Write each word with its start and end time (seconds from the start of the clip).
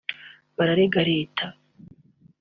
bararega 0.57 1.01
Leta 1.09 1.45